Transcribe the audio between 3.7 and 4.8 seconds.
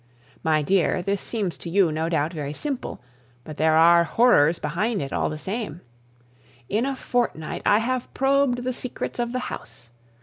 are horrors